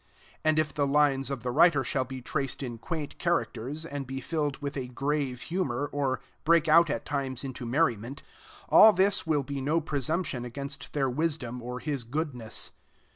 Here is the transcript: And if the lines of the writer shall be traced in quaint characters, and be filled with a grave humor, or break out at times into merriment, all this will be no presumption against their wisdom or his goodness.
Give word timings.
And 0.43 0.57
if 0.57 0.73
the 0.73 0.87
lines 0.87 1.29
of 1.29 1.43
the 1.43 1.51
writer 1.51 1.83
shall 1.83 2.05
be 2.05 2.23
traced 2.23 2.63
in 2.63 2.79
quaint 2.79 3.19
characters, 3.19 3.85
and 3.85 4.07
be 4.07 4.19
filled 4.19 4.57
with 4.59 4.75
a 4.75 4.87
grave 4.87 5.41
humor, 5.43 5.85
or 5.91 6.21
break 6.43 6.67
out 6.67 6.89
at 6.89 7.05
times 7.05 7.43
into 7.43 7.67
merriment, 7.67 8.23
all 8.67 8.93
this 8.93 9.27
will 9.27 9.43
be 9.43 9.61
no 9.61 9.79
presumption 9.79 10.43
against 10.43 10.93
their 10.93 11.07
wisdom 11.07 11.61
or 11.61 11.79
his 11.79 12.03
goodness. 12.03 12.71